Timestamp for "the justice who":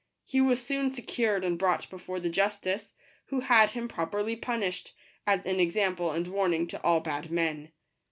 2.19-3.41